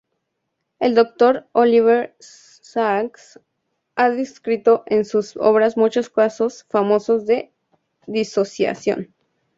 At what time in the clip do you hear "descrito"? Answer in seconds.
4.09-4.81